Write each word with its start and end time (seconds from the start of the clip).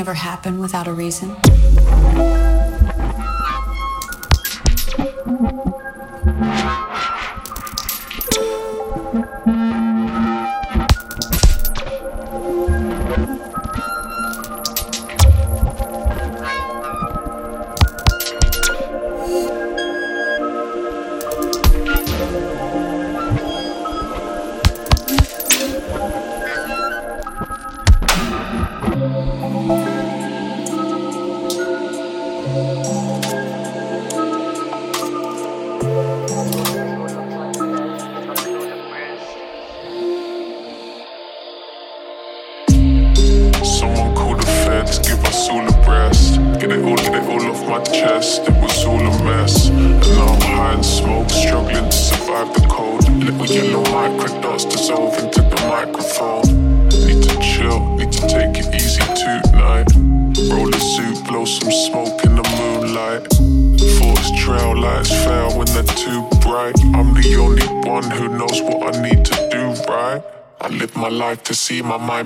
Ever 0.00 0.14
happen 0.14 0.60
without 0.60 0.88
a 0.88 0.94
reason? 0.94 1.36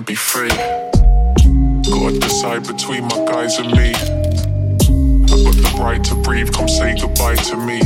Be 0.06 0.14
free. 0.14 0.48
Gotta 0.48 2.18
decide 2.20 2.66
between 2.66 3.04
my 3.04 3.24
guys 3.26 3.58
and 3.58 3.70
me. 3.72 3.94
I 3.94 5.36
got 5.44 5.56
the 5.56 5.76
right 5.80 6.04
to 6.04 6.14
breathe, 6.16 6.52
come 6.52 6.68
say 6.68 6.94
goodbye 7.00 7.36
to 7.36 7.56
me. 7.56 7.80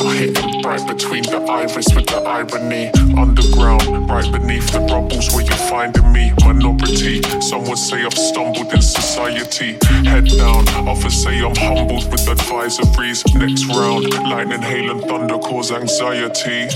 I 0.00 0.14
hit 0.16 0.34
them 0.34 0.62
right 0.62 0.84
between 0.86 1.22
the 1.24 1.38
iris 1.48 1.94
with 1.94 2.06
the 2.06 2.22
irony. 2.22 2.90
Underground, 3.16 4.10
right 4.10 4.30
beneath 4.32 4.72
the 4.72 4.80
rubbles 4.80 5.32
where 5.34 5.44
you're 5.44 5.68
finding 5.68 6.12
me. 6.12 6.32
Minority, 6.44 7.22
some 7.40 7.64
would 7.68 7.78
say 7.78 8.04
I've 8.04 8.14
stumbled 8.14 8.72
in 8.72 8.82
society. 8.82 9.78
Head 10.04 10.26
down, 10.26 10.68
others 10.88 11.22
say 11.22 11.38
I'm 11.44 11.54
humbled 11.54 12.10
with 12.10 12.26
advisories. 12.26 13.22
Next 13.38 13.66
round, 13.66 14.10
lightning, 14.10 14.62
hail, 14.62 14.90
and 14.90 15.02
thunder 15.02 15.38
cause 15.38 15.70
anxiety. 15.70 16.68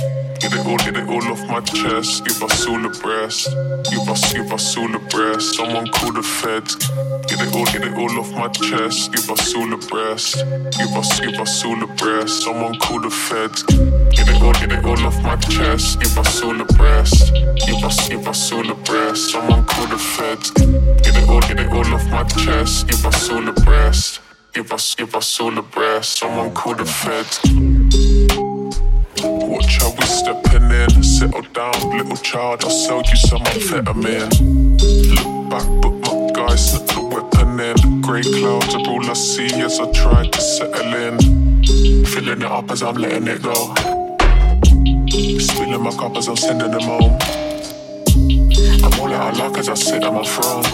All, 0.67 0.79
get 0.79 0.97
it 0.97 1.09
all 1.09 1.23
off 1.31 1.47
my 1.47 1.61
chest. 1.61 2.25
Give 2.25 2.43
us 2.43 2.67
all 2.67 2.85
a 2.85 2.89
breast. 2.89 3.51
Give 3.91 4.09
us, 4.09 4.33
give 4.33 4.51
us 4.51 4.77
all 4.79 4.95
a 4.95 4.99
breast. 4.99 5.57
Someone 5.57 5.87
call 5.89 6.13
the 6.13 6.23
feds. 6.23 6.77
Get 7.29 7.41
it 7.41 7.55
all, 7.55 7.67
get 7.67 7.85
it 7.85 7.95
all 7.95 8.19
off 8.19 8.33
my 8.33 8.49
chest. 8.49 9.13
Give 9.13 9.31
us 9.31 9.55
all 9.55 9.73
a 9.73 9.77
breast. 9.77 10.37
Give 10.79 10.97
us, 10.97 11.21
give 11.21 11.39
us 11.39 11.65
all 11.65 11.83
a 11.83 11.87
breast. 11.87 12.43
Someone 12.45 12.79
call 12.79 13.01
the 13.01 13.11
feds. 13.11 13.63
Get 13.65 14.29
it 14.29 14.43
all, 14.43 14.53
get 14.55 14.73
it 14.73 14.85
all 14.85 15.07
off 15.07 15.23
my 15.23 15.37
chest. 15.37 16.01
Give 16.01 16.17
us 16.19 16.43
all 16.43 16.59
a 16.59 16.65
breast. 16.65 17.35
Give 17.67 17.85
us, 17.85 18.09
give 18.09 18.27
us 18.27 18.53
all 18.53 18.71
a 18.71 18.75
breast. 18.75 19.33
Someone 19.33 19.67
call 19.67 19.87
the 19.87 19.99
feds. 19.99 20.51
Get 20.51 21.17
it 21.17 21.29
all, 21.29 21.41
get 21.41 21.61
it 21.61 21.73
all 21.73 21.95
off 21.95 22.07
my 22.09 22.25
chest. 22.25 22.89
Give 22.89 23.05
us 23.05 23.29
all 23.29 23.47
a 23.47 23.53
breast. 23.53 24.21
Give 24.55 24.73
us, 24.73 24.95
give 24.95 25.15
us 25.15 25.41
all 25.41 25.59
a 25.59 25.63
breast. 25.63 26.19
Someone 26.19 26.55
call 26.55 26.75
the 26.75 26.87
feds. 26.87 28.24
Watch 29.25 29.79
how 29.79 29.91
we 29.91 30.05
stepping 30.05 30.71
in. 30.71 31.03
Settle 31.03 31.43
down, 31.53 31.97
little 31.97 32.17
child. 32.17 32.63
I'll 32.65 32.71
sell 32.71 33.03
you 33.03 33.17
some 33.17 33.41
amphetamine. 33.41 34.31
Look 35.15 35.51
back, 35.51 35.67
but 35.81 35.93
my 36.05 36.31
guys 36.33 36.71
slipped 36.71 36.95
the 36.95 37.03
weapon 37.03 37.59
in. 37.59 38.01
Grey 38.03 38.23
clouds 38.23 38.75
are 38.75 38.87
all 38.87 39.11
I 39.11 39.15
see 39.15 39.47
as 39.63 39.81
I 39.81 39.91
try 39.93 40.27
to 40.27 40.41
settle 40.41 40.95
in. 40.95 42.05
Filling 42.05 42.43
it 42.43 42.45
up 42.45 42.71
as 42.71 42.83
I'm 42.83 42.97
letting 42.97 43.27
it 43.27 43.43
go. 43.43 43.75
Spilling 45.39 45.83
my 45.83 45.91
cup 45.93 46.17
as 46.17 46.29
I'm 46.29 46.37
sending 46.37 46.71
them 46.71 46.83
home. 46.83 47.19
I'm 48.85 49.01
all 49.01 49.13
out 49.13 49.33
of 49.33 49.39
luck 49.39 49.59
as 49.59 49.69
I 49.69 49.75
sit 49.75 50.05
on 50.05 50.15
my 50.15 50.25
throne. 50.25 50.65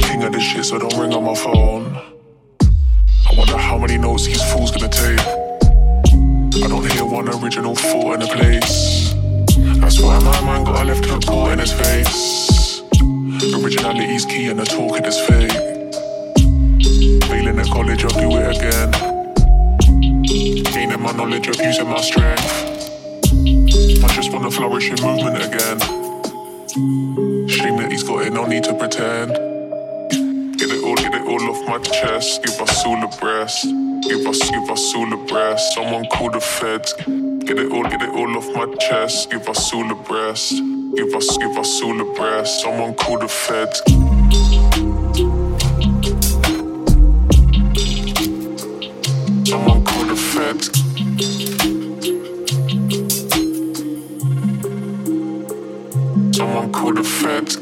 King 0.00 0.24
of 0.24 0.32
this 0.32 0.42
shit, 0.42 0.64
so 0.64 0.78
don't 0.78 0.96
ring 0.98 1.12
on 1.14 1.24
my 1.24 1.34
phone. 1.34 1.96
I 3.28 3.34
wonder 3.36 3.56
how 3.56 3.78
many 3.78 3.96
notes 3.96 4.26
these 4.26 4.42
fools 4.52 4.72
gonna 4.72 4.88
take. 4.88 5.49
I 6.52 6.66
don't 6.66 6.90
hear 6.90 7.04
one 7.04 7.28
original 7.28 7.76
thought 7.76 8.14
in 8.14 8.22
a 8.22 8.26
place. 8.26 9.14
That's 9.80 10.00
why 10.00 10.18
my 10.18 10.40
mind 10.40 10.66
got 10.66 10.82
a 10.82 10.84
left 10.84 11.04
hook 11.04 11.24
caught 11.24 11.52
in 11.52 11.60
his 11.60 11.72
face. 11.72 12.82
Originality's 13.54 14.24
key 14.24 14.48
and 14.48 14.58
the 14.58 14.64
talk 14.64 14.98
it 14.98 15.06
is 15.06 15.18
fake. 15.20 15.52
Failing 17.30 17.58
at 17.58 17.66
college, 17.66 18.04
I'll 18.04 18.10
do 18.10 18.36
it 18.36 18.56
again. 18.56 18.90
Gaining 20.64 21.00
my 21.00 21.12
knowledge 21.12 21.46
of 21.46 21.56
using 21.56 21.88
my 21.88 22.00
strength. 22.00 22.42
I 24.04 24.08
just 24.14 24.32
wanna 24.32 24.50
flourish 24.50 24.90
in 24.90 25.00
movement 25.06 25.36
again. 25.36 25.78
Shame 27.48 27.76
that 27.76 27.88
he's 27.92 28.02
got 28.02 28.26
it, 28.26 28.32
no 28.32 28.46
need 28.46 28.64
to 28.64 28.74
pretend. 28.74 29.49
Get 30.90 31.04
it 31.04 31.04
all, 31.04 31.10
get 31.10 31.14
it 31.14 31.28
all 31.28 31.50
off 31.50 31.68
my 31.68 31.78
chest. 31.78 32.42
Give 32.42 32.60
us 32.60 32.84
all 32.84 33.04
a 33.04 33.08
breast. 33.18 33.64
Give 34.08 34.26
us, 34.26 34.50
give 34.50 34.70
us 34.70 34.94
all 34.96 35.12
a 35.12 35.16
breast. 35.26 35.74
Someone 35.74 36.04
call 36.06 36.30
the 36.30 36.40
feds. 36.40 36.94
Get 36.94 37.58
it 37.60 37.70
all, 37.70 37.84
get 37.84 38.02
it 38.02 38.08
all 38.08 38.36
off 38.36 38.52
my 38.56 38.74
chest. 38.74 39.30
Give 39.30 39.48
us 39.48 39.72
all 39.72 39.88
a 39.88 39.94
breast. 39.94 40.52
Give 40.96 41.14
us, 41.14 41.36
give 41.38 41.56
us 41.56 41.80
all 41.82 42.00
a 42.00 42.14
breast. 42.14 42.62
Someone 42.62 42.94
call 42.94 43.18
the 43.20 43.28
feds. 43.28 43.82
Someone 49.48 49.84
call 49.84 50.04
the 50.06 50.16
feds. 50.16 50.70
Someone 56.36 56.72
call 56.72 56.94
the 56.94 57.04
feds. 57.04 57.59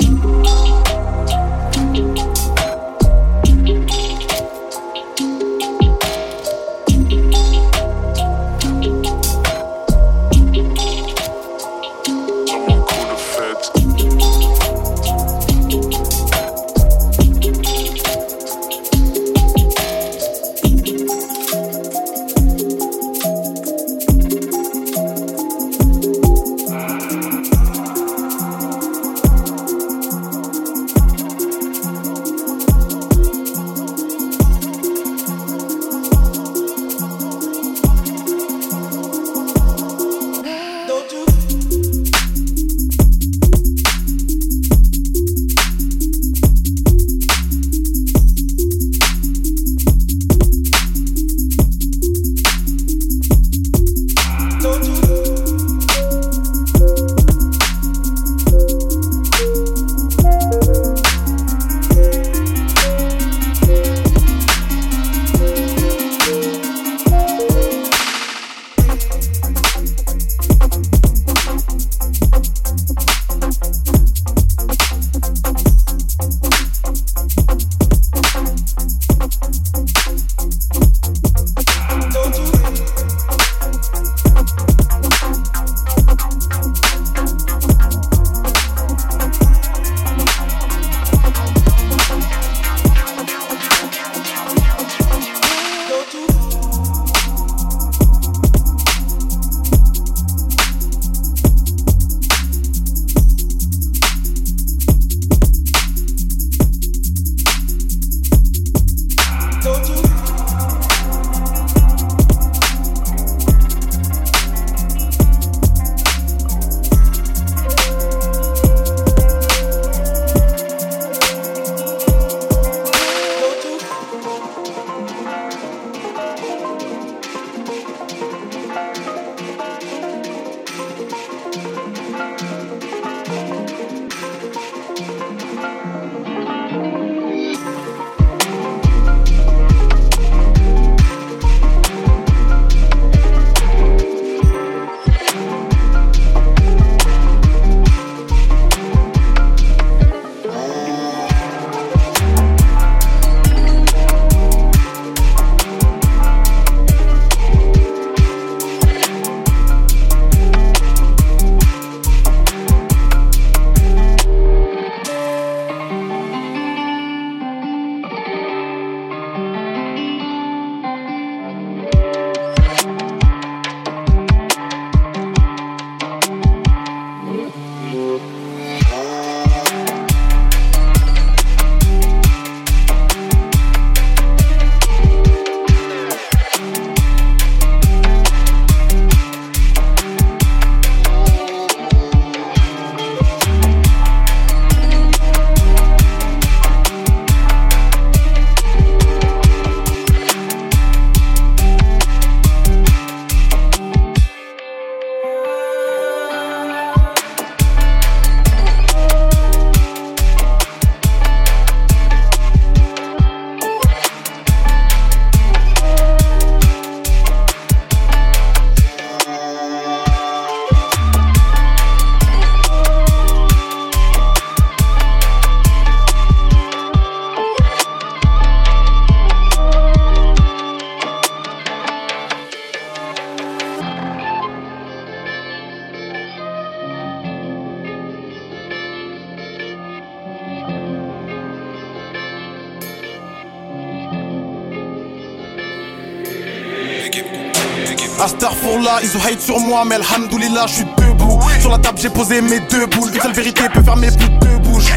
Ils 249.02 249.17
ont 249.17 249.21
hate 249.21 249.40
sur 249.40 249.59
moi, 249.61 249.85
mais 249.85 249.97
alhamdoulilah, 249.97 250.67
je 250.67 250.75
suis 250.75 250.85
debout. 250.85 251.40
Sur 251.61 251.71
la 251.71 251.78
table, 251.78 251.99
j'ai 252.00 252.11
posé 252.11 252.40
mes 252.40 252.61
deux 252.61 252.87
boules. 252.87 253.11
Une 253.14 253.21
seule 253.21 253.33
vérité 253.33 253.62
peut 253.73 253.83
fermer 253.83 254.09
plus 254.09 254.28
de 254.28 254.38
deux 254.38 254.59
bouches. 254.59 254.93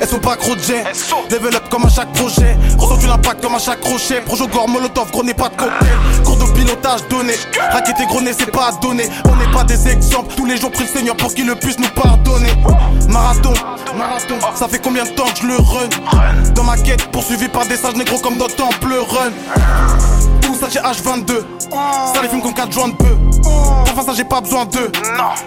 Elles 0.00 0.08
sont 0.08 0.18
pas 0.18 0.36
gros 0.36 0.56
jet, 0.56 0.82
Develop 1.28 1.68
comme 1.70 1.84
à 1.84 1.88
chaque 1.90 2.10
projet. 2.12 2.56
Ressens 2.78 3.06
l'impact 3.06 3.42
comme 3.42 3.54
à 3.54 3.58
chaque 3.58 3.80
crochet? 3.80 4.22
Projet 4.22 4.46
gore, 4.46 4.68
molotov, 4.68 5.10
gros 5.10 5.22
n'est 5.22 5.34
pas 5.34 5.50
de 5.50 5.56
cocktail. 5.56 5.88
Cours 6.24 6.36
de 6.36 6.44
pilotage 6.52 7.06
donné. 7.10 7.34
Raquette 7.70 8.00
et 8.00 8.06
gros 8.06 8.20
c'est 8.26 8.50
pas 8.50 8.68
à 8.68 8.72
donner. 8.80 9.08
On 9.26 9.36
n'est 9.36 9.52
pas 9.52 9.64
des 9.64 9.88
exemples. 9.88 10.34
Tous 10.34 10.46
les 10.46 10.56
jours, 10.56 10.70
prie 10.70 10.84
le 10.84 10.88
Seigneur 10.88 11.16
pour 11.16 11.34
qu'il 11.34 11.46
le 11.46 11.54
puisse 11.54 11.78
nous 11.78 11.88
pardonner. 11.88 12.48
Marathon, 13.08 13.52
marathon. 13.96 14.38
Ça 14.54 14.68
fait 14.68 14.78
combien 14.78 15.04
de 15.04 15.10
temps 15.10 15.26
que 15.26 15.42
je 15.42 15.46
le 15.46 15.56
run? 15.56 15.88
Dans 16.54 16.64
ma 16.64 16.78
quête, 16.78 17.10
poursuivi 17.10 17.48
par 17.48 17.66
des 17.66 17.76
sages 17.76 17.94
négros 17.94 18.18
comme 18.20 18.38
dans 18.38 18.48
Temple 18.48 18.94
Run. 19.06 19.32
Ça, 20.60 20.68
j'ai 20.68 20.78
H22. 20.78 21.42
Ça 21.70 22.20
les 22.22 22.28
fume 22.28 22.42
comme 22.42 22.52
4 22.52 22.70
joints 22.70 22.88
de 22.88 22.94
peu. 22.94 23.16
Enfin 23.92 24.02
ça 24.02 24.12
j'ai 24.14 24.24
pas 24.24 24.40
besoin 24.40 24.66
d'eux. 24.66 24.92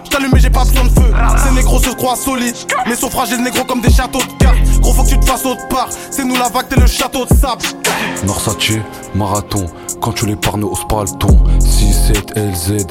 J't'allume 0.03 0.31
mais 0.33 0.39
j'ai 0.39 0.49
pas 0.49 0.65
besoin 0.65 0.85
de 0.85 0.89
feu. 0.89 1.13
Ces 1.37 1.53
négros 1.53 1.79
se 1.79 1.89
croient 1.91 2.15
solides 2.15 2.55
Mais 2.87 2.95
sont 2.95 3.09
fragiles 3.09 3.41
négros 3.41 3.63
comme 3.63 3.81
des 3.81 3.91
châteaux 3.91 4.19
de 4.19 4.43
cartes. 4.43 4.57
Gros 4.81 4.93
faut 4.93 5.03
que 5.03 5.09
tu 5.09 5.19
te 5.19 5.25
fasses 5.25 5.45
autre 5.45 5.67
part. 5.67 5.89
C'est 6.09 6.25
nous 6.25 6.35
la 6.35 6.49
vague 6.49 6.67
t'es 6.67 6.79
le 6.79 6.87
château 6.87 7.25
de 7.25 7.33
sable. 7.35 7.61
Norsace, 8.25 8.55
marathon. 9.13 9.65
Quand 10.01 10.13
tu 10.13 10.25
les 10.25 10.35
parnes 10.35 10.63
au 10.63 10.75
spalton 10.75 11.37
6-7 11.59 12.35
LZ 12.35 12.87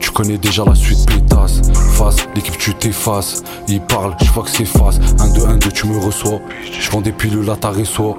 tu 0.00 0.10
connais 0.10 0.36
déjà 0.36 0.64
la 0.64 0.74
suite 0.74 1.06
pétasse. 1.06 1.62
Face, 1.92 2.16
l'équipe 2.34 2.58
tu 2.58 2.74
t'effaces. 2.74 3.42
Il 3.68 3.80
parle, 3.80 4.16
je 4.20 4.30
vois 4.30 4.42
que 4.42 4.50
c'est 4.50 4.64
face. 4.64 4.98
1 5.20 5.28
2 5.32 5.46
1 5.46 5.56
2 5.56 5.72
tu 5.72 5.86
me 5.86 5.98
reçois. 5.98 6.40
Je 6.80 6.90
vends 6.90 7.00
des 7.00 7.12
pilules 7.12 7.48
à 7.50 7.56
ta 7.56 7.70
reçoit 7.70 8.16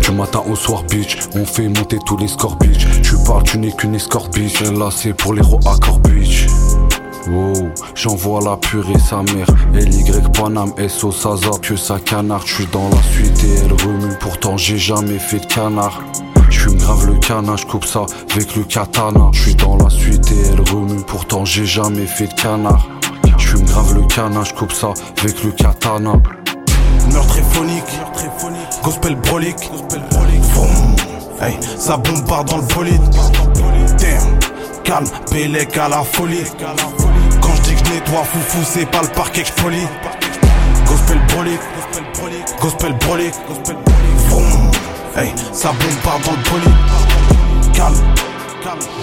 du 0.00 0.12
matin 0.12 0.42
au 0.50 0.56
soir, 0.56 0.82
bitch, 0.84 1.18
on 1.34 1.44
fait 1.44 1.68
monter 1.68 1.98
tous 2.04 2.16
les 2.16 2.28
scores, 2.28 2.56
bitch. 2.56 2.86
Tu 3.02 3.14
parles, 3.26 3.42
tu 3.44 3.58
n'es 3.58 3.72
qu'une 3.72 3.94
escorte, 3.94 4.34
bitch. 4.34 4.60
Là, 4.62 4.90
c'est 4.90 5.12
pour 5.12 5.34
les 5.34 5.42
accord, 5.42 6.00
bitch. 6.00 6.46
Wow, 7.28 7.68
j'envoie 7.94 8.40
la 8.42 8.56
purée 8.56 8.98
sa 8.98 9.22
mère. 9.22 9.46
LY 9.74 10.04
Panam, 10.32 10.72
SO 10.88 11.12
Saza, 11.12 11.50
que 11.62 11.76
sa 11.76 11.98
canard. 11.98 12.46
J'suis 12.46 12.66
dans 12.72 12.88
la 12.88 13.02
suite 13.02 13.44
et 13.44 13.64
elle 13.64 13.72
remue. 13.72 14.14
Pourtant, 14.20 14.56
j'ai 14.56 14.78
jamais 14.78 15.18
fait 15.18 15.40
de 15.40 15.46
canard. 15.46 16.00
J'fume 16.48 16.78
grave 16.78 17.06
le 17.06 17.18
canard, 17.18 17.58
j'coupe 17.58 17.84
ça 17.84 18.06
avec 18.32 18.56
le 18.56 18.64
katana. 18.64 19.30
J'suis 19.32 19.54
dans 19.54 19.76
la 19.76 19.88
suite 19.88 20.30
et 20.32 20.48
elle 20.48 20.60
remue. 20.60 21.00
Pourtant, 21.06 21.44
j'ai 21.44 21.66
jamais 21.66 22.06
fait 22.06 22.26
de 22.26 22.34
canard. 22.34 22.88
J'fume 23.38 23.64
grave 23.64 23.94
le 23.94 24.06
canard, 24.06 24.44
j'coupe 24.44 24.72
ça 24.72 24.92
avec 25.20 25.44
le 25.44 25.52
katana. 25.52 26.14
Meurtre 27.12 27.42
phonique, 27.52 27.98
gospel 28.82 29.14
brolique. 29.16 29.70
Vroom. 30.52 30.96
Hey, 31.40 31.58
ça 31.78 31.96
bombarde 31.96 32.48
dans 32.48 32.58
le 32.58 32.74
bolide. 32.74 33.02
Damn, 33.98 34.38
calme, 34.84 35.06
Bélec 35.30 35.76
à 35.76 35.88
la 35.88 36.02
folie. 36.02 36.44
Quand 37.40 37.54
je 37.56 37.62
dis 37.62 37.74
que 37.74 37.86
je 37.86 37.92
nettoie 37.92 38.24
foufou, 38.24 38.58
c'est 38.64 38.86
pas 38.90 39.02
le 39.02 39.08
parquet 39.08 39.42
que 39.42 39.48
je. 39.48 40.86
Gospel 40.86 41.20
brolique, 41.28 41.60
gospel 42.60 42.94
brolique. 43.00 43.34
Vroom. 44.28 44.70
Hey, 45.16 45.32
ça 45.52 45.72
bombarde 45.72 46.22
dans 46.24 46.32
le 46.32 46.50
bolide. 46.50 47.74
Calme, 47.74 47.96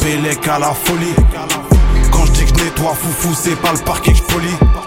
Bélec 0.02 0.48
à 0.48 0.60
la 0.60 0.74
folie. 0.74 1.16
Quand 2.12 2.26
je 2.26 2.32
dis 2.32 2.46
que 2.46 2.60
je 2.60 2.64
nettoie 2.64 2.94
foufou, 2.94 3.34
c'est 3.34 3.60
pas 3.62 3.74
le 3.74 3.80
parquet 3.80 4.12
que 4.12 4.18
je. 4.18 4.87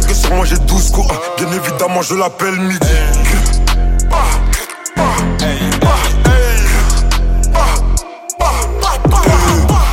l'appelle 2.15 2.59
midi. 2.59 2.79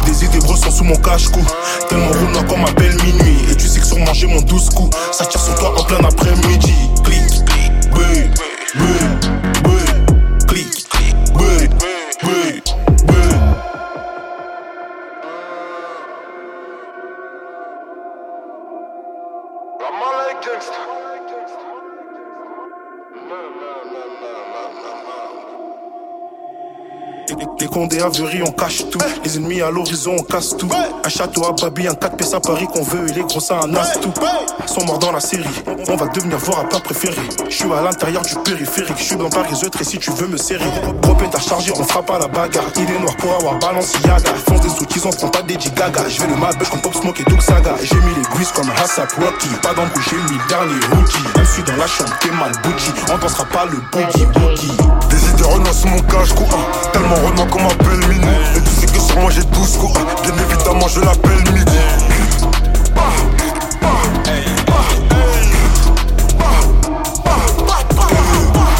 Des 0.05 0.25
idées 0.25 0.39
brosses 0.39 0.69
sous 0.71 0.85
mon 0.85 0.97
cache-cou. 0.97 1.41
Tellement 1.89 2.09
roulant 2.09 2.43
qu'on 2.49 2.59
m'appelle 2.59 2.97
minuit. 3.03 3.39
Et 3.51 3.55
tu 3.57 3.67
sais 3.67 3.81
que 3.81 3.87
sur 3.87 3.99
manger 3.99 4.27
mon 4.27 4.41
douze 4.43 4.69
coups, 4.71 4.97
ça 5.13 5.25
tire 5.25 5.41
sur 5.41 5.55
toi 5.55 5.73
en 5.79 5.85
plein 5.85 6.05
après-midi. 6.05 6.75
Clic, 7.05 7.45
clic, 7.45 7.83
Condé 27.73 28.01
à 28.01 28.09
on 28.09 28.53
cache 28.53 28.89
tout. 28.91 28.99
Les 29.25 29.37
ennemis 29.37 29.61
à 29.61 29.71
l'horizon, 29.71 30.17
on 30.19 30.23
casse 30.23 30.57
tout. 30.57 30.69
Un 31.05 31.09
château 31.09 31.45
à 31.45 31.53
Babi, 31.53 31.87
un 31.87 31.95
4 31.95 32.17
pièces 32.17 32.35
à 32.35 32.41
Paris 32.41 32.67
qu'on 32.67 32.83
veut, 32.83 33.09
et 33.09 33.13
les 33.13 33.23
gros 33.23 33.41
ça 33.41 33.61
un 33.63 33.75
as 33.75 33.99
tout. 33.99 34.13
Sont 34.67 34.85
morts 34.85 34.99
dans 34.99 35.13
la 35.13 35.21
série, 35.21 35.45
on 35.89 35.97
va 35.97 36.07
devenir 36.09 36.39
voir 36.39 36.61
à 36.61 36.65
pas 36.65 36.81
préféré. 36.81 37.21
Je 37.49 37.55
suis 37.55 37.73
à 37.73 37.83
l'intérieur 37.83 38.23
du 38.23 38.35
périphérique, 38.37 38.99
je 38.99 39.03
suis 39.03 39.17
dans 39.17 39.31
Paris 39.31 39.55
et 39.81 39.85
si 39.85 39.99
tu 39.99 40.11
veux 40.13 40.27
me 40.27 40.37
serrer. 40.37 40.65
Propé 41.03 41.27
à 41.33 41.41
charger, 41.41 41.73
on 41.77 41.85
frappe 41.85 42.11
à 42.11 42.19
la 42.19 42.29
bagarre. 42.29 42.65
Il 42.77 42.83
est 42.83 42.99
noir 42.99 43.17
pour 43.17 43.35
avoir 43.35 43.59
Balenciaga. 43.59 44.19
Fonce 44.47 44.61
des 44.61 44.83
outils, 44.83 45.01
on 45.05 45.11
prend 45.11 45.29
pas 45.29 45.43
des 45.43 45.59
gigaga. 45.59 46.09
Je 46.09 46.21
vais 46.21 46.29
le 46.29 46.37
malbêche 46.37 46.71
comme 46.71 46.81
Pop 46.81 46.95
Smoke 46.95 47.21
et 47.21 47.31
Doug 47.31 47.41
Saga. 47.41 47.75
J'ai 47.83 47.97
mis 47.97 48.15
les 48.15 48.39
guises 48.39 48.53
comme 48.53 48.71
Hassap 48.71 49.13
Rocky. 49.13 49.49
Pas 49.63 49.75
d'embrouille, 49.75 50.05
j'ai 50.11 50.17
mis 50.17 50.39
dernier 50.49 50.81
rookie. 50.93 51.19
Je 51.39 51.45
suis 51.45 51.63
dans 51.63 51.77
la 51.77 51.87
chambre, 51.87 52.13
t'es 52.21 52.31
mal 52.31 52.53
bougie. 52.63 52.93
On 53.13 53.19
dansera 53.19 53.45
pas 53.47 53.67
le 53.67 53.79
boogie 53.93 54.27
boogie. 54.27 54.77
Des 55.39 55.45
idées 55.45 55.55
renonce 55.55 55.85
mon 55.85 56.01
cache, 56.01 56.33
quoi. 56.33 56.47
Tellement 56.93 57.15
renard 57.15 57.47
qu'on 57.49 57.63
m'appelle 57.63 58.09
Mini. 58.09 58.27
Et 58.57 58.61
tu 58.61 58.71
sais 58.71 58.87
que 58.87 59.01
sur 59.01 59.21
moi 59.21 59.31
j'ai 59.31 59.45
12 59.45 59.77
coups. 59.77 60.01
Bien 60.23 60.33
évidemment, 60.33 60.89
je 60.89 61.01
l'appelle 61.01 61.53
Midi. 61.53 61.79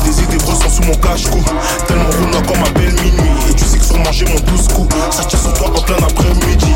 Des 0.05 0.23
idées 0.23 0.39
brosses 0.39 0.75
sous 0.75 0.83
mon 0.83 0.95
cache-cou. 0.95 1.43
Tellement 1.87 2.11
roulant 2.11 2.43
qu'on 2.47 2.59
m'appelle 2.59 2.95
minuit. 2.95 3.31
Et 3.51 3.55
tu 3.55 3.65
sais 3.65 3.79
que 3.79 3.85
sur 3.85 3.99
moi 3.99 4.11
j'ai 4.11 4.25
mon 4.27 4.41
12 4.41 4.69
coups. 4.69 4.95
Ça 5.11 5.25
tire 5.25 5.39
sur 5.39 5.53
toi 5.53 5.69
en 5.69 5.83
plein 5.83 5.97
après-midi. 5.97 6.75